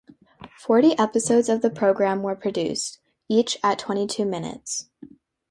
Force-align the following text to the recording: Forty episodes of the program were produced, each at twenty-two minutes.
Forty 0.57 0.97
episodes 0.97 1.47
of 1.47 1.61
the 1.61 1.69
program 1.69 2.23
were 2.23 2.35
produced, 2.35 2.99
each 3.29 3.59
at 3.61 3.77
twenty-two 3.77 4.25
minutes. 4.25 4.89